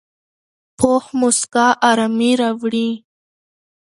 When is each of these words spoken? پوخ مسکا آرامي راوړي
پوخ 0.77 1.03
مسکا 1.19 1.65
آرامي 1.89 2.31
راوړي 2.41 2.89